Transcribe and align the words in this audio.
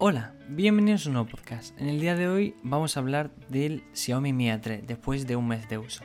Hola, 0.00 0.32
bienvenidos 0.46 1.06
a 1.06 1.08
un 1.08 1.14
nuevo 1.14 1.28
podcast. 1.28 1.76
En 1.80 1.88
el 1.88 1.98
día 1.98 2.14
de 2.14 2.28
hoy 2.28 2.54
vamos 2.62 2.96
a 2.96 3.00
hablar 3.00 3.32
del 3.48 3.82
Xiaomi 3.94 4.32
Mi 4.32 4.46
A3 4.46 4.82
después 4.82 5.26
de 5.26 5.34
un 5.34 5.48
mes 5.48 5.68
de 5.68 5.76
uso. 5.76 6.04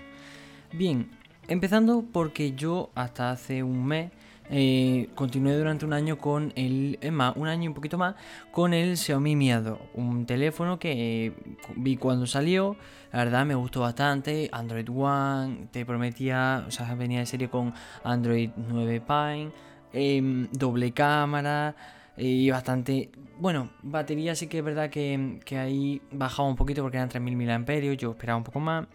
Bien, 0.71 1.11
empezando 1.47 2.03
porque 2.11 2.53
yo 2.53 2.89
hasta 2.95 3.29
hace 3.29 3.61
un 3.61 3.85
mes 3.85 4.09
eh, 4.49 5.09
continué 5.13 5.55
durante 5.55 5.85
un 5.85 5.93
año 5.93 6.17
con 6.17 6.53
el, 6.55 6.97
es 7.01 7.11
más, 7.11 7.35
un 7.35 7.47
año 7.47 7.65
y 7.65 7.67
un 7.67 7.75
poquito 7.75 7.99
más, 7.99 8.15
con 8.51 8.73
el 8.73 8.97
Xiaomi 8.97 9.35
Mi 9.35 9.49
A2, 9.51 9.77
un 9.93 10.25
teléfono 10.25 10.79
que 10.79 11.27
eh, 11.27 11.33
vi 11.75 11.95
cuando 11.95 12.25
salió, 12.25 12.75
la 13.11 13.19
verdad 13.23 13.45
me 13.45 13.53
gustó 13.53 13.81
bastante, 13.81 14.49
Android 14.51 14.89
One, 14.89 15.67
te 15.69 15.85
prometía, 15.85 16.65
o 16.67 16.71
sea, 16.71 16.95
venía 16.95 17.19
de 17.19 17.27
serie 17.27 17.47
con 17.47 17.71
Android 18.03 18.49
9 18.57 19.01
Pine, 19.01 19.51
em, 19.93 20.47
doble 20.51 20.91
cámara 20.93 21.75
y 22.17 22.49
bastante... 22.49 23.11
Bueno, 23.39 23.69
batería 23.81 24.35
sí 24.35 24.47
que 24.47 24.59
es 24.59 24.63
verdad 24.63 24.89
que, 24.89 25.39
que 25.45 25.57
ahí 25.57 26.01
bajaba 26.11 26.47
un 26.47 26.55
poquito 26.55 26.81
porque 26.81 26.97
eran 26.97 27.09
3000 27.09 27.35
mAh, 27.37 27.95
yo 27.97 28.11
esperaba 28.11 28.37
un 28.37 28.43
poco 28.43 28.59
más. 28.59 28.87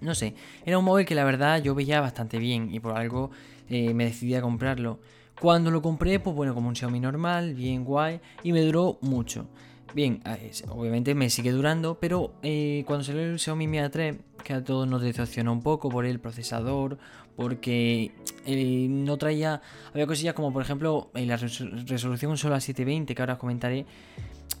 No 0.00 0.14
sé, 0.14 0.34
era 0.64 0.78
un 0.78 0.84
móvil 0.84 1.04
que 1.04 1.14
la 1.14 1.24
verdad 1.24 1.62
yo 1.62 1.74
veía 1.74 2.00
bastante 2.00 2.38
bien 2.38 2.72
y 2.72 2.80
por 2.80 2.96
algo 2.96 3.30
eh, 3.68 3.92
me 3.92 4.04
decidí 4.04 4.34
a 4.34 4.40
comprarlo. 4.40 4.98
Cuando 5.40 5.70
lo 5.70 5.82
compré, 5.82 6.20
pues 6.20 6.36
bueno, 6.36 6.54
como 6.54 6.68
un 6.68 6.76
Xiaomi 6.76 7.00
normal, 7.00 7.54
bien 7.54 7.84
guay, 7.84 8.20
y 8.42 8.52
me 8.52 8.60
duró 8.60 8.98
mucho. 9.00 9.46
Bien, 9.92 10.22
obviamente 10.68 11.14
me 11.14 11.30
sigue 11.30 11.50
durando, 11.50 11.98
pero 11.98 12.32
eh, 12.42 12.84
cuando 12.86 13.04
salió 13.04 13.22
el 13.22 13.40
Xiaomi 13.40 13.66
Mi 13.66 13.78
A3, 13.78 14.18
que 14.44 14.52
a 14.52 14.62
todos 14.62 14.86
nos 14.86 15.02
decepcionó 15.02 15.52
un 15.52 15.62
poco 15.62 15.88
por 15.88 16.06
el 16.06 16.20
procesador, 16.20 16.98
porque 17.34 18.12
eh, 18.46 18.86
no 18.88 19.16
traía, 19.16 19.62
había 19.92 20.06
cosillas 20.06 20.34
como 20.34 20.52
por 20.52 20.62
ejemplo 20.62 21.10
la 21.14 21.36
resolución 21.36 22.36
solo 22.36 22.54
a 22.54 22.60
720, 22.60 23.14
que 23.14 23.22
ahora 23.22 23.34
os 23.34 23.38
comentaré, 23.40 23.84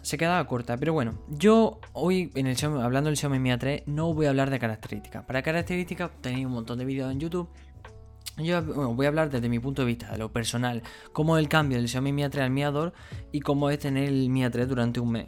se 0.02 0.18
quedaba 0.18 0.44
corta. 0.46 0.76
Pero 0.76 0.94
bueno, 0.94 1.14
yo 1.28 1.78
hoy 1.92 2.32
en 2.34 2.48
el 2.48 2.56
hablando 2.64 3.08
del 3.08 3.16
Xiaomi 3.16 3.38
Mi 3.38 3.50
A3 3.50 3.84
no 3.86 4.12
voy 4.12 4.26
a 4.26 4.30
hablar 4.30 4.50
de 4.50 4.58
características. 4.58 5.24
Para 5.24 5.42
características 5.42 6.10
tenéis 6.20 6.46
un 6.46 6.52
montón 6.52 6.78
de 6.78 6.84
vídeos 6.84 7.12
en 7.12 7.20
YouTube 7.20 7.48
yo 8.36 8.62
voy 8.62 9.06
a 9.06 9.08
hablar 9.08 9.30
desde 9.30 9.48
mi 9.48 9.58
punto 9.58 9.82
de 9.82 9.86
vista, 9.86 10.10
de 10.10 10.18
lo 10.18 10.32
personal, 10.32 10.82
cómo 11.12 11.36
el 11.36 11.48
cambio 11.48 11.78
del 11.78 11.88
Xiaomi 11.88 12.12
Mi 12.12 12.22
A3 12.22 12.40
al 12.40 12.50
Mi 12.50 12.62
A2 12.62 12.92
y 13.32 13.40
cómo 13.40 13.70
es 13.70 13.78
tener 13.78 14.08
el 14.08 14.28
Mi 14.30 14.42
A3 14.42 14.66
durante 14.66 15.00
un 15.00 15.12
mes. 15.12 15.26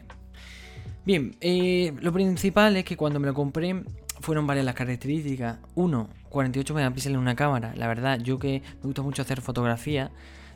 Bien, 1.05 1.35
eh, 1.41 1.93
lo 1.99 2.13
principal 2.13 2.77
es 2.77 2.85
que 2.85 2.95
cuando 2.95 3.19
me 3.19 3.27
lo 3.27 3.33
compré 3.33 3.83
fueron 4.21 4.47
varias 4.47 4.65
las 4.65 4.75
características. 4.75 5.57
Uno, 5.75 6.09
48 6.29 6.73
megapíxeles 6.73 7.15
en 7.15 7.21
una 7.21 7.35
cámara. 7.35 7.73
La 7.75 7.87
verdad, 7.87 8.19
yo 8.19 8.39
que 8.39 8.61
me 8.77 8.83
gusta 8.83 9.01
mucho 9.01 9.21
hacer 9.21 9.41
fotografía, 9.41 10.11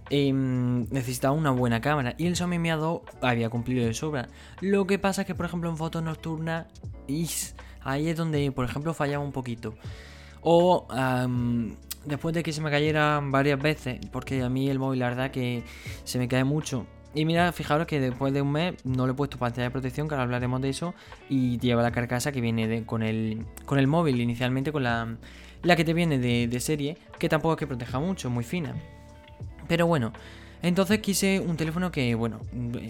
em, 0.10 0.88
necesitaba 0.90 1.34
una 1.34 1.52
buena 1.52 1.82
cámara. 1.82 2.16
Y 2.18 2.28
el 2.28 2.36
Xiaomi 2.38 2.60
Mi 2.60 2.70
A2 2.70 3.02
había 3.22 3.50
cumplido 3.50 3.86
de 3.86 3.94
sobra. 3.94 4.30
Lo 4.62 4.88
que 4.88 4.98
pasa 5.00 5.22
es 5.22 5.28
que, 5.28 5.36
por 5.36 5.46
ejemplo, 5.46 5.70
en 5.70 5.76
fotos 5.76 6.02
nocturnas, 6.02 6.68
ahí 7.82 8.08
es 8.08 8.16
donde, 8.16 8.52
por 8.54 8.64
ejemplo, 8.64 8.94
fallaba 8.94 9.24
un 9.24 9.34
poquito. 9.34 9.76
O 10.50 10.88
después 12.06 12.34
de 12.34 12.42
que 12.42 12.54
se 12.54 12.62
me 12.62 12.72
cayera 12.72 13.20
varias 13.22 13.62
veces, 13.62 14.00
porque 14.14 14.42
a 14.44 14.48
mí 14.48 14.70
el 14.70 14.80
móvil 14.80 15.02
la 15.02 15.10
verdad 15.10 15.30
que 15.30 15.64
se 16.06 16.18
me 16.20 16.30
cae 16.30 16.46
mucho. 16.46 16.86
Y 17.14 17.26
mira, 17.26 17.52
fijaros 17.52 17.86
que 17.86 18.00
después 18.00 18.32
de 18.32 18.42
un 18.42 18.54
mes 18.54 18.76
no 18.86 19.06
le 19.08 19.12
he 19.12 19.16
puesto 19.16 19.38
pantalla 19.38 19.64
de 19.64 19.72
protección, 19.72 20.08
que 20.08 20.14
ahora 20.14 20.24
hablaremos 20.24 20.62
de 20.62 20.70
eso, 20.70 20.94
y 21.30 21.60
lleva 21.60 21.84
la 21.84 21.92
carcasa 21.92 22.32
que 22.32 22.40
viene 22.40 22.86
con, 22.86 23.04
el, 23.04 23.46
con 23.66 23.78
el 23.78 23.88
móvil, 23.88 24.22
inicialmente 24.22 24.72
con 24.72 24.84
la, 24.84 25.18
la 25.64 25.76
que 25.76 25.84
te 25.84 25.94
viene 25.94 26.18
de, 26.18 26.60
serie, 26.62 26.98
que 27.20 27.28
tampoco 27.28 27.56
es 27.56 27.60
que 27.60 27.68
proteja 27.68 28.00
mucho, 28.00 28.30
muy 28.30 28.46
fina. 28.46 28.74
Pero 29.68 29.86
bueno, 29.86 30.14
entonces 30.62 31.00
quise 31.00 31.42
un 31.42 31.58
teléfono 31.58 31.92
que, 31.92 32.16
bueno, 32.16 32.40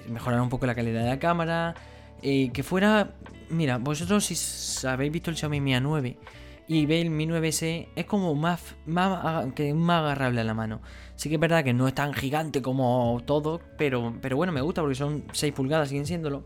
mejorara 0.09 0.43
un 0.43 0.49
poco 0.49 0.67
la 0.67 0.75
calidad 0.75 1.01
de 1.01 1.09
la 1.09 1.17
cámara, 1.17 1.73
eh, 2.21 2.51
que 2.53 2.61
fuera, 2.61 3.15
mira, 3.49 3.79
vosotros 3.79 4.25
si 4.25 4.85
habéis 4.85 5.11
visto 5.11 5.31
el 5.31 5.37
Xiaomi 5.37 5.59
Mi 5.59 5.73
A9, 5.73 6.17
y 6.67 6.85
ve 6.85 7.01
el 7.01 7.09
Mi 7.09 7.25
9S 7.25 7.87
es 7.95 8.05
como 8.05 8.35
más, 8.35 8.75
más, 8.85 9.53
que 9.53 9.73
más 9.73 10.01
agarrable 10.01 10.41
a 10.41 10.43
la 10.43 10.53
mano. 10.53 10.81
Sí 11.15 11.29
que 11.29 11.35
es 11.35 11.41
verdad 11.41 11.63
que 11.63 11.73
no 11.73 11.87
es 11.87 11.95
tan 11.95 12.13
gigante 12.13 12.61
como 12.61 13.21
todo, 13.25 13.61
pero, 13.77 14.13
pero 14.21 14.35
bueno, 14.35 14.51
me 14.51 14.61
gusta 14.61 14.81
porque 14.81 14.95
son 14.95 15.23
6 15.31 15.53
pulgadas, 15.53 15.89
siguen 15.89 16.05
siéndolo. 16.05 16.43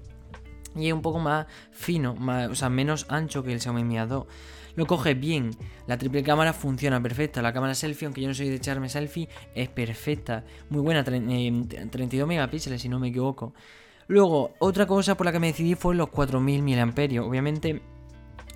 Y 0.75 0.87
es 0.87 0.93
un 0.93 1.01
poco 1.01 1.19
más 1.19 1.47
fino, 1.71 2.15
más, 2.15 2.49
o 2.49 2.55
sea, 2.55 2.69
menos 2.69 3.05
ancho 3.09 3.43
que 3.43 3.51
el 3.51 3.59
Xiaomi 3.59 3.83
Mi 3.83 3.95
A2. 3.95 4.25
Lo 4.75 4.85
coge 4.85 5.15
bien, 5.15 5.51
la 5.85 5.97
triple 5.97 6.23
cámara 6.23 6.53
funciona 6.53 7.01
perfecta. 7.01 7.41
La 7.41 7.51
cámara 7.51 7.75
selfie, 7.75 8.05
aunque 8.05 8.21
yo 8.21 8.29
no 8.29 8.33
soy 8.33 8.47
de 8.47 8.55
echarme 8.55 8.87
selfie, 8.87 9.27
es 9.53 9.67
perfecta. 9.67 10.45
Muy 10.69 10.81
buena, 10.81 11.03
32 11.03 12.11
eh, 12.13 12.25
megapíxeles 12.25 12.81
si 12.81 12.87
no 12.87 12.99
me 12.99 13.09
equivoco. 13.09 13.53
Luego, 14.07 14.53
otra 14.59 14.85
cosa 14.85 15.15
por 15.15 15.25
la 15.25 15.33
que 15.33 15.39
me 15.39 15.47
decidí 15.47 15.75
fue 15.75 15.95
los 15.95 16.09
4000 16.09 16.63
mAh. 16.63 17.21
Obviamente 17.21 17.81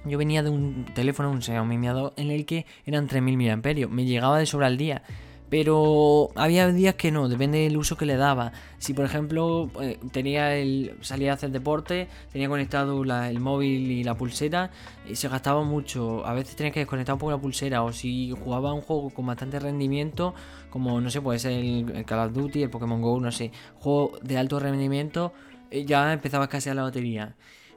yo 0.06 0.18
venía 0.18 0.44
de 0.44 0.50
un 0.50 0.86
teléfono, 0.94 1.32
un 1.32 1.42
Xiaomi 1.42 1.78
Mi 1.78 1.88
A2, 1.88 2.14
en 2.18 2.32
el 2.32 2.46
que 2.46 2.66
eran 2.86 3.08
3000 3.08 3.38
mAh. 3.38 3.88
Me 3.90 4.06
llegaba 4.06 4.40
de 4.40 4.46
sobra 4.46 4.68
al 4.68 4.78
día. 4.78 5.04
Pero 5.50 6.32
había 6.36 6.68
días 6.72 6.96
que 6.96 7.12
no, 7.12 7.30
depende 7.30 7.60
del 7.60 7.78
uso 7.78 7.98
que 7.98 8.06
le 8.06 8.18
daba. 8.18 8.52
Si 8.80 8.94
por 8.94 9.06
ejemplo 9.06 9.70
eh, 9.80 10.00
tenía 10.12 10.56
el, 10.56 10.98
salía 11.02 11.32
a 11.32 11.36
hacer 11.36 11.52
deporte, 11.52 12.08
tenía 12.32 12.50
conectado 12.50 13.04
el 13.04 13.40
móvil 13.40 13.92
y 13.92 14.04
la 14.04 14.16
pulsera, 14.16 14.72
y 15.08 15.16
se 15.16 15.30
gastaba 15.30 15.64
mucho. 15.64 16.26
A 16.26 16.34
veces 16.34 16.56
tenía 16.56 16.72
que 16.72 16.80
desconectar 16.80 17.14
un 17.14 17.20
poco 17.20 17.32
la 17.32 17.38
pulsera. 17.38 17.84
O 17.84 17.94
si 17.94 18.32
jugaba 18.32 18.74
un 18.74 18.82
juego 18.82 19.12
con 19.12 19.28
bastante 19.28 19.60
rendimiento, 19.60 20.34
como 20.72 21.00
no 21.00 21.10
sé, 21.12 21.22
puede 21.22 21.38
ser 21.38 21.52
el, 21.52 22.06
Call 22.06 22.28
of 22.28 22.34
Duty, 22.34 22.64
el 22.64 22.70
Pokémon 22.72 23.02
Go, 23.02 23.20
no 23.20 23.32
sé, 23.32 23.52
juego 23.76 24.18
de 24.24 24.38
alto 24.40 24.60
rendimiento, 24.60 25.32
eh, 25.70 25.86
ya 25.86 26.12
empezaba 26.12 26.46
a 26.46 26.48
escasear 26.48 26.76
la 26.76 26.84
batería. 26.84 27.36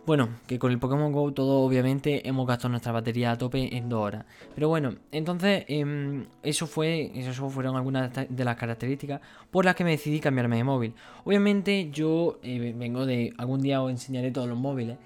Bueno, 0.08 0.30
que 0.46 0.58
con 0.58 0.72
el 0.72 0.78
Pokémon 0.78 1.12
Go 1.12 1.34
todo 1.34 1.60
obviamente 1.60 2.26
hemos 2.26 2.46
gastado 2.46 2.70
nuestra 2.70 2.92
batería 2.92 3.32
a 3.32 3.36
tope 3.36 3.76
en 3.76 3.90
dos 3.90 4.00
horas. 4.00 4.24
Pero 4.54 4.66
bueno, 4.70 4.94
entonces 5.12 5.66
em, 5.68 6.24
eso 6.42 6.66
fue, 6.66 7.12
fueron 7.50 7.76
algunas 7.76 8.10
de 8.26 8.44
las 8.46 8.56
características 8.56 9.20
por 9.50 9.66
las 9.66 9.74
que 9.74 9.84
me 9.84 9.90
decidí 9.90 10.18
cambiarme 10.18 10.56
de 10.56 10.64
móvil. 10.64 10.94
Obviamente 11.24 11.90
yo 11.90 12.38
eh, 12.42 12.74
vengo 12.74 13.04
de, 13.04 13.34
algún 13.36 13.60
día 13.60 13.82
os 13.82 13.90
enseñaré 13.90 14.30
todos 14.30 14.48
los 14.48 14.56
móviles. 14.56 14.96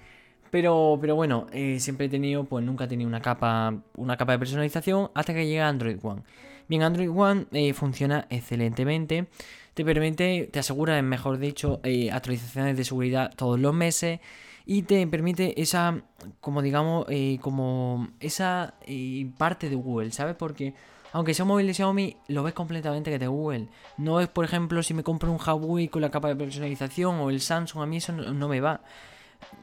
Pero, 0.49 0.97
pero 1.01 1.17
bueno, 1.17 1.47
eh, 1.51 1.81
siempre 1.81 2.05
he 2.05 2.09
tenido, 2.09 2.45
pues 2.45 2.63
nunca 2.63 2.85
he 2.85 2.87
tenido 2.87 3.09
una 3.09 3.21
capa, 3.21 3.75
una 3.97 4.15
capa 4.15 4.31
de 4.31 4.39
personalización 4.39 5.11
hasta 5.15 5.33
que 5.33 5.45
llega 5.45 5.67
Android 5.67 5.99
One. 6.01 6.21
Bien, 6.69 6.81
Android 6.81 7.09
One 7.13 7.47
eh, 7.51 7.73
funciona 7.73 8.25
excelentemente. 8.29 9.27
Te 9.73 9.83
permite, 9.83 10.47
te 10.49 10.59
asegura, 10.59 11.01
mejor 11.01 11.39
dicho, 11.39 11.81
actualizaciones 12.09 12.77
de 12.77 12.85
seguridad 12.85 13.33
todos 13.35 13.59
los 13.59 13.73
meses 13.73 14.21
y 14.65 14.83
te 14.83 15.05
permite 15.07 15.61
esa, 15.61 16.01
como 16.39 16.61
digamos, 16.61 17.05
eh, 17.09 17.37
como 17.41 18.09
esa 18.19 18.75
eh, 18.85 19.29
parte 19.37 19.69
de 19.69 19.75
Google, 19.75 20.11
¿sabes? 20.11 20.35
Porque 20.35 20.73
aunque 21.13 21.35
sea 21.35 21.43
un 21.43 21.49
móvil 21.49 21.67
de 21.67 21.75
Xiaomi, 21.75 22.17
lo 22.27 22.41
ves 22.41 22.53
completamente 22.53 23.11
que 23.11 23.19
de 23.19 23.27
Google. 23.27 23.67
No 23.97 24.19
es, 24.19 24.27
por 24.27 24.45
ejemplo, 24.45 24.81
si 24.81 24.95
me 24.95 25.03
compro 25.03 25.31
un 25.31 25.37
Huawei 25.37 25.87
con 25.87 26.01
la 26.01 26.09
capa 26.09 26.27
de 26.27 26.35
personalización 26.35 27.17
o 27.17 27.29
el 27.29 27.39
Samsung, 27.39 27.83
a 27.83 27.85
mí 27.85 27.97
eso 27.97 28.13
no, 28.13 28.47
me 28.47 28.59
va. 28.61 28.81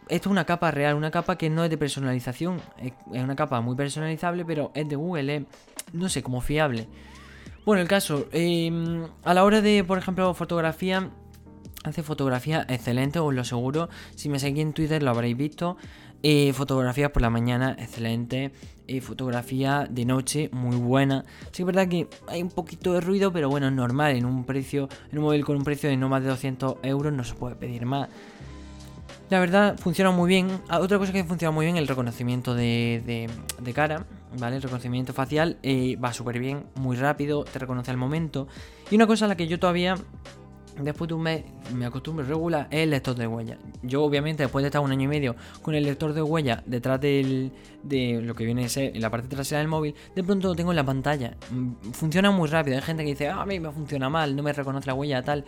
Esto 0.09 0.29
es 0.29 0.31
una 0.31 0.45
capa 0.45 0.71
real, 0.71 0.95
una 0.95 1.11
capa 1.11 1.37
que 1.37 1.51
no 1.51 1.65
es 1.65 1.71
de 1.71 1.77
personalización. 1.77 2.61
Es, 2.79 2.93
una 3.07 3.35
capa 3.35 3.61
muy 3.61 3.75
personalizable, 3.75 4.45
pero 4.45 4.71
es 4.75 4.89
de 4.89 4.95
Google, 4.95 5.37
es, 5.37 5.43
no 5.93 6.09
sé, 6.09 6.23
como 6.23 6.41
fiable. 6.41 6.87
Bueno, 7.67 7.83
el 7.83 7.89
caso, 7.89 8.29
em, 8.31 9.09
a 9.25 9.35
la 9.35 9.43
hora 9.43 9.61
de, 9.61 9.83
por 9.83 9.99
ejemplo, 9.99 10.33
fotografía, 10.35 11.11
Hace 11.83 12.03
fotografía 12.03 12.67
excelente, 12.69 13.19
os 13.19 13.33
lo 13.33 13.41
aseguro. 13.41 13.89
Si 14.15 14.29
me 14.29 14.39
seguís 14.39 14.63
en 14.63 14.73
Twitter 14.75 15.03
lo 15.03 15.11
habréis 15.11 15.37
visto. 15.37 15.79
Eh, 16.23 16.53
fotografía 16.53 17.11
por 17.13 17.23
la 17.23 17.31
mañana, 17.31 17.75
excelente. 17.79 18.53
Eh, 18.87 19.01
fotografía 19.01 19.87
de 19.89 20.05
noche, 20.05 20.51
muy 20.53 20.77
buena. 20.77 21.25
Sí, 21.53 21.63
es 21.63 21.67
verdad 21.67 21.89
que 21.89 22.07
hay 22.29 22.43
un 22.43 22.51
poquito 22.51 22.93
de 22.93 23.01
ruido, 23.01 23.33
pero 23.33 23.49
bueno, 23.49 23.69
es 23.69 23.73
normal. 23.73 24.15
En 24.15 24.27
un 24.27 24.45
precio, 24.45 24.89
en 25.11 25.19
un 25.19 25.25
móvil 25.25 25.45
con 25.45 25.57
un 25.57 25.65
precio 25.65 25.89
de 25.89 25.97
no 25.97 26.11
más 26.11 26.23
de 26.23 26.29
200 26.29 26.77
euros 26.83 27.13
no 27.15 27.25
se 27.25 27.35
puede 27.35 27.55
pedir 27.55 27.87
más. 27.87 28.11
La 29.31 29.39
verdad, 29.39 29.79
funciona 29.79 30.11
muy 30.11 30.29
bien. 30.29 30.49
Ah, 30.69 30.81
otra 30.81 30.99
cosa 30.99 31.13
que 31.13 31.25
funciona 31.25 31.53
muy 31.53 31.65
bien 31.65 31.77
el 31.77 31.87
reconocimiento 31.87 32.55
de, 32.55 33.31
cara, 33.73 34.05
¿vale? 34.39 34.57
El 34.57 34.63
reconocimiento 34.63 35.13
facial 35.13 35.57
eh, 35.63 35.97
va 35.97 36.13
súper 36.13 36.41
bien, 36.41 36.65
muy 36.75 36.97
rápido, 36.97 37.45
te 37.45 37.59
reconoce 37.61 37.93
al 37.93 37.97
momento. 37.97 38.49
Y 38.91 38.97
una 38.97 39.07
cosa 39.07 39.27
a 39.27 39.29
la 39.29 39.37
que 39.37 39.47
yo 39.47 39.61
todavía 39.61 39.95
después 40.79 41.09
de 41.09 41.15
un 41.15 41.23
mes 41.23 41.45
me 41.75 41.87
acostumbro 41.87 42.25
regular 42.25 42.69
es 42.71 42.81
el 42.81 42.91
lector 42.91 43.15
de 43.15 43.27
huella. 43.27 43.59
Yo 43.83 44.03
obviamente 44.03 44.43
después 44.43 44.63
de 44.63 44.69
estar 44.69 44.81
un 44.83 44.91
año 44.91 45.05
y 45.05 45.09
medio 45.09 45.37
con 45.63 45.75
el 45.75 45.85
lector 45.85 46.13
de 46.13 46.23
huella 46.23 46.63
detrás 46.67 47.01
de 47.01 47.51
lo 48.23 48.35
que 48.35 48.45
viene 48.45 48.65
a 48.65 48.69
ser 48.69 48.97
la 48.97 49.11
parte 49.11 49.29
trasera 49.29 49.61
del 49.61 49.69
móvil, 49.69 49.95
de 50.15 50.25
pronto 50.25 50.49
lo 50.49 50.55
tengo 50.55 50.73
en 50.73 50.77
la 50.77 50.85
pantalla. 50.85 51.37
Mm, 51.51 51.93
funciona 51.93 52.31
muy 52.31 52.49
rápido. 52.49 52.77
Hay 52.77 52.83
gente 52.83 53.05
que 53.05 53.11
dice, 53.11 53.29
ah, 53.29 53.43
a 53.43 53.47
mí 53.47 53.61
me 53.61 53.71
funciona 53.71 54.09
mal, 54.09 54.37
no 54.37 54.43
me 54.43 54.53
reconoce 54.53 54.87
la 54.87 54.95
huella 54.95 55.23
tal. 55.23 55.45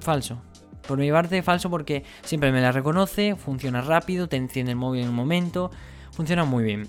Falso. 0.00 0.38
Por 0.86 0.98
mi 0.98 1.10
parte 1.10 1.42
falso 1.42 1.70
porque 1.70 2.04
siempre 2.22 2.52
me 2.52 2.60
la 2.60 2.70
reconoce, 2.70 3.36
funciona 3.36 3.80
rápido, 3.80 4.28
te 4.28 4.36
enciende 4.36 4.72
el 4.72 4.76
móvil 4.76 5.02
en 5.02 5.08
un 5.08 5.14
momento, 5.14 5.70
funciona 6.12 6.44
muy 6.44 6.64
bien. 6.64 6.88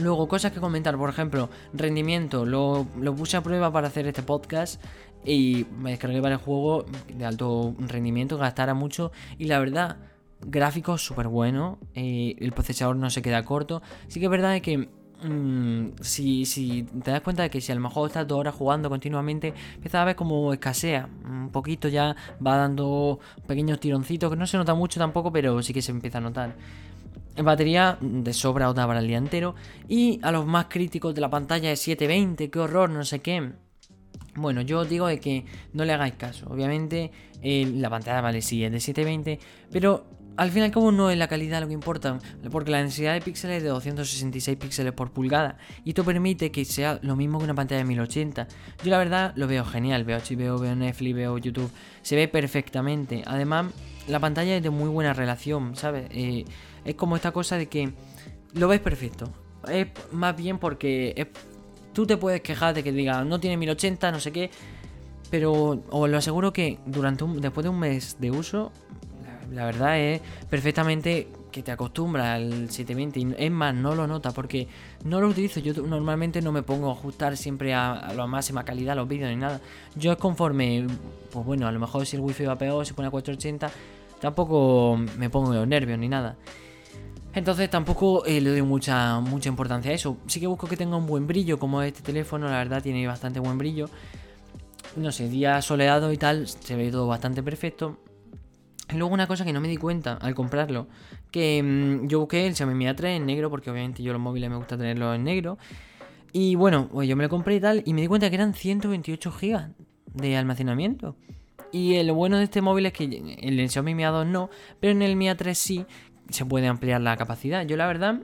Luego, 0.00 0.28
cosas 0.28 0.52
que 0.52 0.60
comentar, 0.60 0.96
por 0.96 1.10
ejemplo, 1.10 1.48
rendimiento, 1.72 2.44
lo, 2.44 2.86
puse 3.16 3.36
a 3.36 3.42
prueba 3.42 3.72
para 3.72 3.88
hacer 3.88 4.06
este 4.06 4.22
podcast 4.22 4.80
y 5.24 5.66
me 5.78 5.90
descargué 5.90 6.20
para 6.22 6.34
el 6.36 6.40
juego 6.40 6.86
de 7.12 7.24
alto 7.24 7.74
rendimiento, 7.78 8.38
gastara 8.38 8.74
mucho 8.74 9.12
y 9.38 9.44
la 9.44 9.58
verdad, 9.58 9.96
gráficos 10.40 11.04
súper 11.04 11.28
buenos, 11.28 11.78
eh, 11.94 12.36
el 12.38 12.52
procesador 12.52 12.96
no 12.96 13.10
se 13.10 13.22
queda 13.22 13.44
corto. 13.44 13.82
Sí 14.08 14.20
que 14.20 14.26
es 14.26 14.30
verdad 14.30 14.60
que 14.60 14.88
mm, 15.22 16.00
si, 16.00 16.46
si, 16.46 16.84
te 16.84 17.10
das 17.10 17.20
cuenta 17.20 17.42
de 17.42 17.50
que 17.50 17.60
si 17.60 17.72
a 17.72 17.74
lo 17.74 17.80
mejor 17.80 18.08
estás 18.08 18.26
dos 18.26 18.38
horas 18.38 18.54
jugando 18.54 18.88
continuamente, 18.88 19.54
empiezas 19.74 20.02
a 20.02 20.04
ver 20.04 20.16
como 20.16 20.52
escasea. 20.52 21.08
Un 21.24 21.50
poquito 21.50 21.88
ya 21.88 22.14
va 22.44 22.56
dando 22.56 23.18
pequeños 23.46 23.80
tironcitos, 23.80 24.30
que 24.30 24.36
no 24.36 24.46
se 24.46 24.56
nota 24.56 24.74
mucho 24.74 25.00
tampoco, 25.00 25.32
pero 25.32 25.62
sí 25.62 25.72
que 25.72 25.82
se 25.82 25.92
empieza 25.92 26.18
a 26.18 26.22
notar. 26.22 26.54
En 27.36 27.44
batería 27.44 27.98
de 28.00 28.32
sobra 28.32 28.68
otra 28.68 28.86
para 28.86 28.98
el 28.98 29.06
día 29.06 29.18
entero. 29.18 29.54
Y 29.88 30.18
a 30.22 30.32
los 30.32 30.44
más 30.46 30.66
críticos 30.68 31.14
de 31.14 31.20
la 31.20 31.30
pantalla 31.30 31.68
de 31.68 31.76
720, 31.76 32.50
qué 32.50 32.58
horror, 32.58 32.90
no 32.90 33.04
sé 33.04 33.20
qué. 33.20 33.52
Bueno, 34.38 34.62
yo 34.62 34.80
os 34.80 34.88
digo 34.88 35.06
de 35.06 35.20
que 35.20 35.44
no 35.72 35.84
le 35.84 35.92
hagáis 35.92 36.14
caso. 36.14 36.46
Obviamente 36.48 37.10
eh, 37.42 37.70
la 37.74 37.90
pantalla 37.90 38.20
vale 38.20 38.42
sí 38.42 38.64
es 38.64 38.72
de 38.72 38.80
720, 38.80 39.38
pero 39.70 40.06
al 40.38 40.50
fin 40.52 40.62
y 40.62 40.66
al 40.66 40.70
cabo 40.70 40.92
no 40.92 41.10
es 41.10 41.18
la 41.18 41.26
calidad 41.26 41.60
lo 41.60 41.66
que 41.66 41.74
importa, 41.74 42.20
porque 42.52 42.70
la 42.70 42.78
densidad 42.78 43.12
de 43.12 43.20
píxeles 43.20 43.58
es 43.58 43.62
de 43.64 43.70
266 43.70 44.56
píxeles 44.56 44.92
por 44.92 45.10
pulgada 45.10 45.58
y 45.84 45.90
esto 45.90 46.04
permite 46.04 46.52
que 46.52 46.64
sea 46.64 47.00
lo 47.02 47.16
mismo 47.16 47.38
que 47.38 47.44
una 47.44 47.56
pantalla 47.56 47.80
de 47.80 47.84
1080. 47.84 48.46
Yo 48.84 48.90
la 48.90 48.98
verdad 48.98 49.32
lo 49.34 49.48
veo 49.48 49.64
genial, 49.64 50.04
veo 50.04 50.18
HBO, 50.18 50.58
veo 50.58 50.76
Netflix, 50.76 51.16
veo 51.16 51.38
YouTube, 51.38 51.70
se 52.02 52.14
ve 52.14 52.28
perfectamente. 52.28 53.24
Además, 53.26 53.66
la 54.06 54.20
pantalla 54.20 54.56
es 54.56 54.62
de 54.62 54.70
muy 54.70 54.88
buena 54.88 55.12
relación, 55.12 55.74
¿sabes? 55.74 56.06
Eh, 56.12 56.44
es 56.84 56.94
como 56.94 57.16
esta 57.16 57.32
cosa 57.32 57.56
de 57.56 57.66
que 57.66 57.92
lo 58.54 58.68
ves 58.68 58.80
perfecto. 58.80 59.32
Es 59.68 59.88
más 60.12 60.36
bien 60.36 60.58
porque 60.58 61.14
es 61.16 61.26
Tú 61.98 62.06
te 62.06 62.16
puedes 62.16 62.42
quejar 62.42 62.74
de 62.74 62.84
que 62.84 62.92
diga, 62.92 63.24
no 63.24 63.40
tiene 63.40 63.56
1080, 63.56 64.12
no 64.12 64.20
sé 64.20 64.30
qué. 64.30 64.52
Pero 65.32 65.82
os 65.90 66.08
lo 66.08 66.16
aseguro 66.16 66.52
que 66.52 66.78
durante 66.86 67.24
un, 67.24 67.40
después 67.40 67.64
de 67.64 67.70
un 67.70 67.80
mes 67.80 68.18
de 68.20 68.30
uso, 68.30 68.70
la, 69.52 69.64
verdad 69.64 69.98
es 69.98 70.20
perfectamente 70.48 71.26
que 71.50 71.64
te 71.64 71.72
acostumbras 71.72 72.36
al 72.36 72.70
720. 72.70 73.18
Y 73.18 73.46
es 73.46 73.50
más, 73.50 73.74
no 73.74 73.96
lo 73.96 74.06
nota 74.06 74.30
porque 74.30 74.68
no 75.02 75.20
lo 75.20 75.26
utilizo. 75.26 75.58
Yo 75.58 75.74
normalmente 75.82 76.40
no 76.40 76.52
me 76.52 76.62
pongo 76.62 76.88
a 76.88 76.92
ajustar 76.92 77.36
siempre 77.36 77.74
a, 77.74 78.12
la 78.14 78.28
máxima 78.28 78.64
calidad 78.64 78.94
los 78.94 79.08
vídeos 79.08 79.30
ni 79.30 79.36
nada. 79.36 79.60
Yo 79.96 80.12
es 80.12 80.18
conforme, 80.18 80.86
pues 81.32 81.44
bueno, 81.44 81.66
a 81.66 81.72
lo 81.72 81.80
mejor 81.80 82.06
si 82.06 82.14
el 82.14 82.22
wifi 82.22 82.44
va 82.44 82.54
peor, 82.54 82.86
si 82.86 82.92
pone 82.92 83.08
a 83.08 83.10
480, 83.10 83.72
tampoco 84.20 84.96
me 85.18 85.30
pongo 85.30 85.52
los 85.52 85.66
nervios 85.66 85.98
ni 85.98 86.08
nada. 86.08 86.36
Entonces 87.34 87.68
tampoco 87.70 88.24
eh, 88.24 88.40
le 88.40 88.50
doy 88.50 88.62
mucha, 88.62 89.20
mucha 89.20 89.48
importancia 89.48 89.90
a 89.90 89.94
eso. 89.94 90.18
Sí 90.26 90.40
que 90.40 90.46
busco 90.46 90.66
que 90.66 90.76
tenga 90.76 90.96
un 90.96 91.06
buen 91.06 91.26
brillo, 91.26 91.58
como 91.58 91.82
este 91.82 92.02
teléfono, 92.02 92.48
la 92.48 92.58
verdad 92.58 92.82
tiene 92.82 93.06
bastante 93.06 93.38
buen 93.40 93.58
brillo. 93.58 93.88
No 94.96 95.12
sé, 95.12 95.28
día 95.28 95.60
soleado 95.62 96.12
y 96.12 96.16
tal, 96.16 96.48
se 96.48 96.74
ve 96.74 96.90
todo 96.90 97.06
bastante 97.06 97.42
perfecto. 97.42 97.98
Luego 98.94 99.12
una 99.12 99.26
cosa 99.26 99.44
que 99.44 99.52
no 99.52 99.60
me 99.60 99.68
di 99.68 99.76
cuenta 99.76 100.14
al 100.14 100.34
comprarlo, 100.34 100.88
que 101.30 101.62
mm, 101.62 102.08
yo 102.08 102.20
busqué 102.20 102.46
el 102.46 102.56
Xiaomi 102.56 102.74
Mi 102.74 102.86
A3 102.86 103.16
en 103.16 103.26
negro, 103.26 103.50
porque 103.50 103.70
obviamente 103.70 104.02
yo 104.02 104.12
los 104.12 104.20
móviles 104.20 104.48
me 104.48 104.56
gusta 104.56 104.78
tenerlos 104.78 105.14
en 105.14 105.24
negro. 105.24 105.58
Y 106.32 106.54
bueno, 106.54 106.88
pues 106.90 107.08
yo 107.08 107.16
me 107.16 107.22
lo 107.22 107.28
compré 107.28 107.56
y 107.56 107.60
tal, 107.60 107.82
y 107.84 107.92
me 107.92 108.00
di 108.00 108.06
cuenta 108.06 108.30
que 108.30 108.36
eran 108.36 108.54
128 108.54 109.30
GB 109.30 109.74
de 110.14 110.36
almacenamiento. 110.36 111.16
Y 111.70 112.02
lo 112.02 112.14
bueno 112.14 112.38
de 112.38 112.44
este 112.44 112.62
móvil 112.62 112.86
es 112.86 112.94
que 112.94 113.04
en 113.04 113.58
el 113.58 113.68
Xiaomi 113.68 113.94
Mi 113.94 114.04
A2 114.04 114.26
no, 114.26 114.48
pero 114.80 114.92
en 114.92 115.02
el 115.02 115.16
Mi 115.16 115.26
A3 115.26 115.54
sí, 115.54 115.84
se 116.30 116.44
puede 116.44 116.66
ampliar 116.66 117.00
la 117.00 117.16
capacidad. 117.16 117.64
Yo 117.66 117.76
la 117.76 117.86
verdad, 117.86 118.20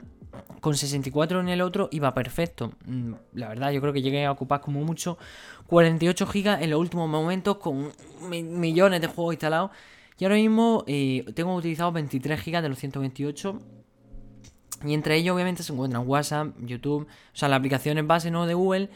con 0.61 0.75
64 0.75 1.39
en 1.41 1.49
el 1.49 1.61
otro 1.61 1.89
iba 1.91 2.13
perfecto. 2.13 2.73
Mm, 2.85 3.13
la 3.33 3.49
verdad, 3.49 3.71
yo 3.71 3.81
creo 3.81 3.93
que 3.93 4.01
llegué 4.01 4.25
a 4.25 4.31
ocupar 4.31 4.61
como 4.61 4.83
mucho 4.83 5.17
48 5.67 6.25
GB 6.25 6.63
en 6.63 6.69
los 6.69 6.79
últimos 6.79 7.09
momentos 7.09 7.57
con 7.57 7.91
millones 8.29 9.01
de 9.01 9.07
juegos 9.07 9.33
instalados. 9.33 9.71
Y 10.17 10.23
ahora 10.23 10.35
mismo 10.35 10.83
eh, 10.87 11.25
tengo 11.33 11.53
utilizado 11.55 11.91
23 11.91 12.43
GB 12.43 12.61
de 12.61 12.69
los 12.69 12.79
128. 12.79 13.59
Y 14.85 14.93
entre 14.93 15.17
ellos 15.17 15.35
obviamente 15.35 15.63
se 15.63 15.73
encuentran 15.73 16.07
WhatsApp, 16.07 16.49
YouTube, 16.59 17.03
o 17.03 17.35
sea, 17.35 17.49
las 17.49 17.57
aplicaciones 17.57 18.05
base 18.05 18.29
¿no? 18.29 18.45
de 18.45 18.53
Google, 18.53 18.89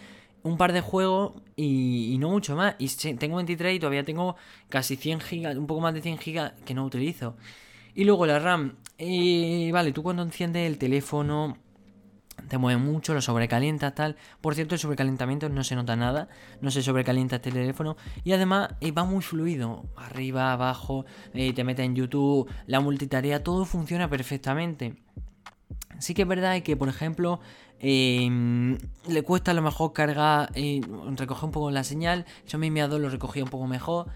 un 0.44 0.58
par 0.58 0.72
de 0.72 0.82
juegos 0.82 1.34
y, 1.56 2.16
no 2.20 2.30
mucho 2.30 2.56
más. 2.56 2.76
Y 2.78 2.88
tengo 3.16 3.38
23 3.38 3.76
y 3.76 3.80
todavía 3.80 4.04
tengo 4.04 4.36
casi 4.70 4.96
100 4.96 5.20
GB, 5.20 5.58
un 5.58 5.68
poco 5.68 5.82
más 5.82 5.94
de 5.94 6.02
100 6.02 6.18
GB 6.18 6.64
que 6.66 6.74
no 6.74 6.86
utilizo. 6.86 7.36
Y 7.94 8.04
luego 8.04 8.26
la 8.26 8.40
RAM. 8.40 8.76
Eh, 8.98 9.70
vale, 9.72 9.92
tú 9.92 10.04
cuando 10.04 10.24
enciendes 10.24 10.68
el 10.68 10.78
teléfono 10.78 11.58
te 12.48 12.58
mueve 12.58 12.82
mucho, 12.82 13.14
lo 13.14 13.22
sobrecalientas, 13.22 13.94
tal. 13.96 14.16
Por 14.42 14.56
cierto, 14.56 14.76
el 14.76 14.80
sobrecalentamiento 14.80 15.50
no 15.50 15.64
se 15.64 15.76
nota 15.76 15.96
nada, 15.96 16.30
no 16.62 16.72
se 16.72 16.82
sobrecalienta 16.82 17.38
este 17.38 17.52
teléfono. 17.52 17.98
Y 18.24 18.32
además 18.34 18.70
eh, 18.82 18.92
va 18.92 19.04
muy 19.06 19.22
fluido, 19.22 19.86
arriba, 19.96 20.54
abajo, 20.54 21.06
eh, 21.34 21.54
te 21.54 21.64
metes 21.64 21.86
en 21.86 21.96
YouTube, 21.96 22.50
la 22.68 22.80
multitarea, 22.80 23.44
todo 23.44 23.66
funciona 23.66 24.10
perfectamente. 24.10 24.96
Sí 26.00 26.14
que 26.14 26.22
es 26.24 26.28
verdad 26.28 26.62
que, 26.62 26.78
por 26.78 26.88
ejemplo, 26.88 27.42
em, 27.80 28.78
le 29.08 29.22
cuesta 29.24 29.52
a 29.52 29.54
lo 29.54 29.62
mejor 29.62 29.94
cargar, 29.94 30.52
recoger 30.54 31.46
un 31.46 31.52
poco 31.52 31.72
la 31.72 31.84
señal. 31.84 32.26
Yo 32.48 32.58
mi 32.58 32.72
Mi 32.72 32.80
lo 32.82 33.10
recogía 33.10 33.44
un 33.44 33.50
poco 33.50 33.68
mejor 33.68 34.08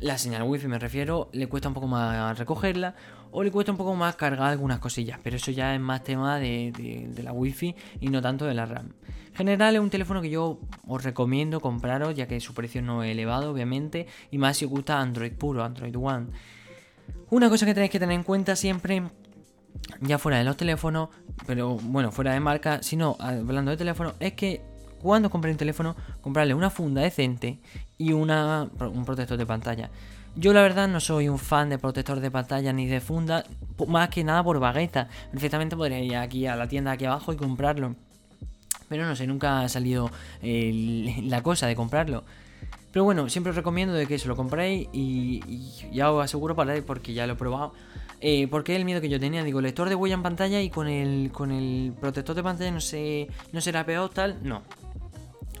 la 0.00 0.18
señal 0.18 0.42
wifi 0.42 0.66
me 0.66 0.78
refiero, 0.78 1.28
le 1.32 1.46
cuesta 1.48 1.68
un 1.68 1.74
poco 1.74 1.86
más 1.86 2.38
recogerla 2.38 2.94
o 3.30 3.42
le 3.42 3.50
cuesta 3.50 3.72
un 3.72 3.78
poco 3.78 3.94
más 3.94 4.16
cargar 4.16 4.50
algunas 4.50 4.78
cosillas, 4.78 5.18
pero 5.22 5.36
eso 5.36 5.50
ya 5.50 5.74
es 5.74 5.80
más 5.80 6.04
tema 6.04 6.38
de, 6.38 7.10
la 7.22 7.32
wifi 7.32 7.74
y 8.00 8.08
no 8.08 8.22
tanto 8.22 8.44
de 8.44 8.54
la 8.54 8.66
RAM. 8.66 8.92
En 9.30 9.34
general 9.34 9.74
es 9.74 9.80
un 9.80 9.90
teléfono 9.90 10.22
que 10.22 10.30
yo 10.30 10.60
os 10.86 11.02
recomiendo 11.02 11.60
compraros 11.60 12.14
ya 12.14 12.28
que 12.28 12.38
su 12.40 12.54
precio 12.54 12.80
no 12.82 13.02
es 13.02 13.10
elevado 13.10 13.50
obviamente 13.50 14.06
y 14.30 14.38
más 14.38 14.56
si 14.56 14.64
os 14.64 14.70
gusta 14.70 15.00
Android 15.00 15.32
puro, 15.32 15.64
Android 15.64 15.96
One. 15.96 16.26
Una 17.30 17.48
cosa 17.48 17.66
que 17.66 17.74
tenéis 17.74 17.90
que 17.90 17.98
tener 17.98 18.14
en 18.14 18.22
cuenta 18.22 18.54
siempre 18.54 19.02
ya 20.00 20.18
fuera 20.18 20.38
de 20.38 20.44
los 20.44 20.56
teléfonos, 20.56 21.08
pero 21.46 21.76
bueno, 21.76 22.12
fuera 22.12 22.32
de 22.32 22.40
marca, 22.40 22.82
sino 22.82 23.16
hablando 23.18 23.70
de 23.70 23.76
teléfono, 23.76 24.14
es 24.20 24.34
que 24.34 24.62
cuando 25.04 25.28
compréis 25.28 25.52
un 25.54 25.58
teléfono, 25.58 25.94
comprarle 26.22 26.54
una 26.54 26.70
funda 26.70 27.02
decente 27.02 27.58
y 27.98 28.14
una, 28.14 28.70
un 28.80 29.04
protector 29.04 29.36
de 29.36 29.44
pantalla. 29.44 29.90
Yo 30.34 30.54
la 30.54 30.62
verdad 30.62 30.88
no 30.88 30.98
soy 30.98 31.28
un 31.28 31.38
fan 31.38 31.68
de 31.68 31.78
protector 31.78 32.20
de 32.20 32.30
pantalla 32.30 32.72
ni 32.72 32.86
de 32.86 33.02
funda, 33.02 33.44
más 33.86 34.08
que 34.08 34.24
nada 34.24 34.42
por 34.42 34.58
vagueza. 34.58 35.08
Perfectamente 35.30 35.76
podría 35.76 36.00
ir 36.00 36.16
aquí 36.16 36.46
a 36.46 36.56
la 36.56 36.66
tienda 36.68 36.92
aquí 36.92 37.04
abajo 37.04 37.34
y 37.34 37.36
comprarlo. 37.36 37.96
Pero 38.88 39.04
no 39.04 39.14
sé, 39.14 39.26
nunca 39.26 39.60
ha 39.60 39.68
salido 39.68 40.10
la 40.42 41.42
cosa 41.42 41.66
de 41.66 41.76
comprarlo. 41.76 42.24
Pero 42.90 43.04
bueno, 43.04 43.28
siempre 43.28 43.50
os 43.50 43.56
recomiendo 43.56 43.92
de 43.92 44.06
que 44.06 44.18
se 44.18 44.26
lo 44.26 44.36
compréis 44.36 44.88
y, 44.94 45.42
ya 45.92 46.10
os 46.12 46.24
aseguro 46.24 46.56
para 46.56 46.80
porque 46.80 47.12
ya 47.12 47.26
lo 47.26 47.34
he 47.34 47.36
probado. 47.36 47.74
Eh, 48.22 48.48
porque 48.48 48.74
el 48.74 48.86
miedo 48.86 49.02
que 49.02 49.10
yo 49.10 49.20
tenía, 49.20 49.44
digo, 49.44 49.60
lector 49.60 49.90
de 49.90 49.96
huella 49.96 50.14
en 50.14 50.22
pantalla 50.22 50.62
y 50.62 50.70
con 50.70 50.88
el, 50.88 51.30
con 51.30 51.50
el 51.50 51.92
protector 52.00 52.34
de 52.34 52.42
pantalla 52.42 52.70
no 52.70 52.80
sé, 52.80 53.28
no 53.52 53.60
será 53.60 53.84
peor 53.84 54.08
tal, 54.08 54.38
no. 54.42 54.62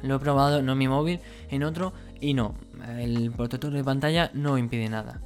Lo 0.04 0.16
he 0.16 0.18
probado 0.18 0.62
no 0.62 0.72
en 0.72 0.78
mi 0.78 0.88
móvil, 0.88 1.20
en 1.50 1.64
otro, 1.64 1.92
y 2.20 2.34
no. 2.34 2.54
El 2.98 3.32
protector 3.32 3.72
de 3.72 3.82
pantalla 3.82 4.30
no 4.34 4.58
impide 4.58 4.88
nada. 4.88 5.20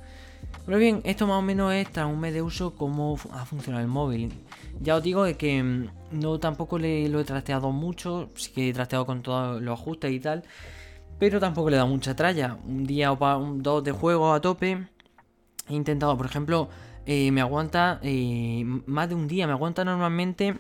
Pero 0.65 0.79
bien, 0.79 1.01
esto 1.05 1.27
más 1.27 1.39
o 1.39 1.43
menos 1.43 1.73
es 1.73 1.91
tras 1.91 2.07
un 2.07 2.21
mes 2.21 2.33
de 2.33 2.43
uso 2.43 2.75
cómo 2.75 3.19
ha 3.33 3.45
funcionado 3.45 3.83
el 3.83 3.91
móvil. 3.91 4.33
Ya 4.81 4.97
os 4.97 5.03
digo 5.03 5.25
que 5.37 5.63
mm, 5.63 5.89
no 6.13 6.39
tampoco 6.39 6.79
le, 6.79 7.09
lo 7.09 7.21
he 7.21 7.25
trasteado 7.25 7.73
mucho, 7.73 8.29
sí 8.35 8.53
que 8.53 8.69
he 8.69 8.73
trasteado 8.73 9.07
con 9.07 9.23
todos 9.23 9.61
los 9.61 9.81
ajustes 9.81 10.13
y 10.13 10.21
tal, 10.21 10.45
pero 11.19 11.41
tampoco 11.41 11.71
le 11.71 11.77
dado 11.77 11.89
mucha 11.89 12.15
tralla. 12.15 12.59
Un 12.67 12.85
día 12.85 13.13
o 13.13 13.39
un, 13.39 13.63
dos 13.63 13.83
de 13.83 13.93
juego 13.93 14.33
a 14.33 14.41
tope. 14.41 14.87
He 15.69 15.75
intentado, 15.75 16.17
por 16.17 16.27
ejemplo, 16.27 16.69
eh, 17.07 17.31
me 17.33 17.41
aguanta 17.41 17.99
eh, 18.03 18.63
más 18.87 19.09
de 19.09 19.15
un 19.15 19.27
día, 19.27 19.47
me 19.47 19.55
aguanta 19.55 19.85
normalmente 19.85 20.59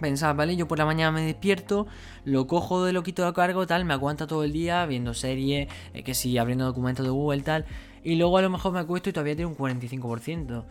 Pensaba, 0.00 0.34
vale, 0.34 0.56
yo 0.56 0.68
por 0.68 0.78
la 0.78 0.84
mañana 0.84 1.10
me 1.10 1.22
despierto, 1.22 1.86
lo 2.24 2.46
cojo 2.46 2.84
de 2.84 2.92
lo 2.92 3.02
quito 3.02 3.24
de 3.24 3.32
cargo, 3.32 3.66
tal, 3.66 3.84
me 3.86 3.94
aguanta 3.94 4.26
todo 4.26 4.44
el 4.44 4.52
día 4.52 4.84
viendo 4.84 5.14
series, 5.14 5.68
eh, 5.94 6.02
que 6.02 6.12
sí, 6.12 6.36
abriendo 6.36 6.66
documentos 6.66 7.04
de 7.04 7.10
Google, 7.10 7.40
tal, 7.42 7.64
y 8.04 8.16
luego 8.16 8.36
a 8.36 8.42
lo 8.42 8.50
mejor 8.50 8.72
me 8.72 8.80
acuesto 8.80 9.08
y 9.08 9.12
todavía 9.12 9.34
tiene 9.34 9.50
un 9.50 9.56
45%. 9.56 10.58
O 10.58 10.64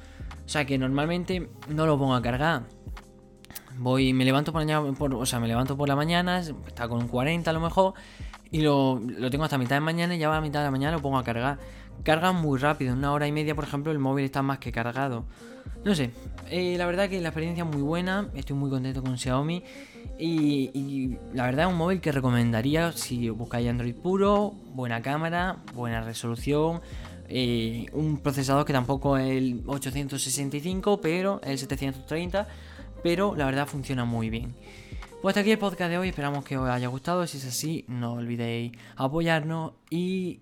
sea 0.46 0.66
que 0.66 0.78
normalmente 0.78 1.50
no 1.70 1.86
lo 1.88 1.98
pongo 1.98 2.14
a 2.14 2.22
cargar. 2.22 2.64
Voy, 3.78 4.14
me 4.14 4.24
levanto 4.26 4.54
por, 4.54 4.62
la 4.62 4.80
mañana, 4.80 4.96
o 5.00 5.26
sea, 5.26 5.40
me 5.40 5.48
levanto 5.48 5.76
por 5.76 5.90
la 5.90 5.96
mañana, 5.96 6.40
está 6.40 6.88
con 6.88 7.02
un 7.02 7.08
40 7.08 7.50
a 7.50 7.54
lo 7.54 7.60
mejor, 7.60 7.94
y 8.56 8.62
lo, 8.62 9.02
lo 9.02 9.30
tengo 9.30 9.44
hasta 9.44 9.58
mitad 9.58 9.76
de 9.76 9.82
mañana 9.82 10.16
y 10.16 10.18
ya 10.18 10.30
va 10.30 10.38
a 10.38 10.42
mitad 10.42 10.62
de 10.62 10.66
la 10.68 10.72
mañana 10.72 10.94
lo 10.94 11.02
pongo 11.02 11.18
a 11.18 11.26
cargar. 11.26 11.60
Carga 12.04 12.32
muy 12.32 12.58
rápido, 12.58 12.94
en 12.94 13.00
una 13.00 13.12
hora 13.12 13.28
y 13.28 13.34
media, 13.34 13.54
por 13.54 13.66
ejemplo, 13.66 13.92
el 13.92 14.00
móvil 14.00 14.24
está 14.24 14.42
más 14.44 14.60
que 14.60 14.72
cargado. 14.72 15.26
No 15.84 15.94
sé, 15.94 16.12
eh, 16.50 16.76
la 16.78 16.86
verdad 16.86 17.10
que 17.10 17.20
la 17.20 17.30
experiencia 17.30 17.66
es 17.66 17.70
muy 17.70 17.82
buena, 17.82 18.30
estoy 18.34 18.56
muy 18.56 18.70
contento 18.70 19.04
con 19.04 19.18
Xiaomi 19.18 19.62
y, 20.18 21.18
la 21.34 21.44
verdad 21.44 21.66
es 21.66 21.72
un 21.74 21.78
móvil 21.78 22.00
que 22.00 22.14
recomendaría 22.14 22.94
si 22.94 23.30
buscáis 23.30 23.68
Android 23.68 23.94
puro, 23.94 24.54
buena 24.74 25.02
cámara, 25.02 25.58
buena 25.74 26.02
resolución, 26.02 26.80
eh, 27.28 27.88
un 27.92 28.20
procesador 28.20 28.64
que 28.64 28.72
tampoco 28.72 29.18
es 29.18 29.32
el 29.32 29.64
865, 29.66 31.02
pero 31.02 31.42
el 31.44 31.58
730, 31.58 32.48
pero 33.04 33.36
la 33.36 33.48
verdad 33.48 33.68
funciona 33.68 34.06
muy 34.06 34.30
bien. 34.30 34.56
Pues 35.26 35.34
hasta 35.34 35.42
aquí 35.42 35.54
el 35.54 35.58
podcast 35.58 35.90
de 35.90 35.98
hoy, 35.98 36.10
esperamos 36.10 36.46
que 36.46 36.56
os 36.56 36.70
haya 36.70 36.88
gustado, 36.88 37.26
si 37.26 37.40
es 37.40 37.48
así, 37.48 37.84
no 37.88 38.14
olvidéis 38.14 38.74
apoyarnos 38.96 39.74
y 39.90 40.42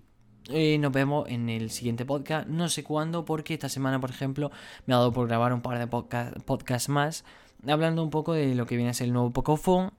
eh, 0.50 0.76
nos 0.76 0.92
vemos 0.92 1.26
en 1.30 1.48
el 1.48 1.70
siguiente 1.70 2.04
podcast, 2.04 2.48
no 2.48 2.68
sé 2.68 2.84
cuándo, 2.84 3.24
porque 3.24 3.54
esta 3.54 3.70
semana, 3.70 3.98
por 3.98 4.10
ejemplo, 4.10 4.50
me 4.84 4.92
ha 4.92 4.98
dado 4.98 5.10
por 5.10 5.26
grabar 5.26 5.54
un 5.54 5.62
par 5.62 5.78
de 5.78 5.86
podcasts 5.86 6.42
podcast 6.42 6.90
más, 6.90 7.24
hablando 7.66 8.02
un 8.02 8.10
poco 8.10 8.34
de 8.34 8.54
lo 8.54 8.66
que 8.66 8.76
viene 8.76 8.90
a 8.90 8.92
ser 8.92 9.06
el 9.06 9.14
nuevo 9.14 9.30
Pocophone. 9.30 9.92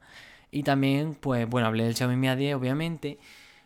Y 0.51 0.61
también, 0.61 1.15
pues 1.15 1.49
bueno, 1.49 1.65
hablé 1.65 1.85
del 1.85 1.95
Xiaomi 1.95 2.15
Mi 2.15 2.27
A10, 2.27 2.55
obviamente. 2.55 3.17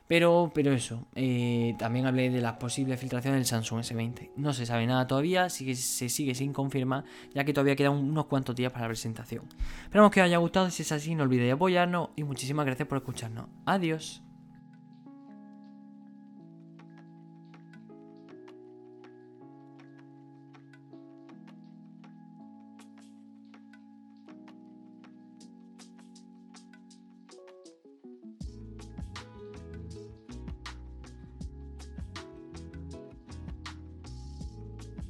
Pero, 0.10 0.50
pero 0.56 0.74
eso, 0.74 1.06
eh, 1.14 1.76
también 1.78 2.08
hablé 2.08 2.32
de 2.32 2.42
las 2.42 2.54
posibles 2.54 3.00
filtraciones 3.00 3.38
del 3.38 3.46
Samsung 3.46 3.82
S20. 3.82 4.32
No 4.38 4.54
se 4.54 4.66
sabe 4.66 4.88
nada 4.88 5.06
todavía, 5.06 5.50
sigue, 5.50 5.76
se 5.76 6.10
sigue 6.10 6.34
sin 6.34 6.52
confirmar, 6.52 7.04
ya 7.36 7.44
que 7.44 7.54
todavía 7.54 7.76
quedan 7.76 7.94
unos 7.94 8.26
cuantos 8.26 8.56
días 8.56 8.72
para 8.72 8.86
la 8.86 8.88
presentación. 8.88 9.46
Esperamos 9.84 10.10
que 10.10 10.20
os 10.20 10.26
haya 10.26 10.40
gustado, 10.40 10.72
si 10.72 10.82
es 10.82 10.92
así 10.92 11.14
no 11.14 11.26
olvidéis 11.26 11.54
apoyarnos 11.54 12.10
y 12.16 12.24
muchísimas 12.24 12.66
gracias 12.66 12.88
por 12.88 12.98
escucharnos. 12.98 13.50
Adiós. 13.68 14.24